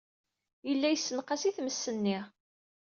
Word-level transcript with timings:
Yella 0.67 0.87
yessenqas-as 0.89 1.43
i 1.49 1.51
tmes-nni. 1.57 2.19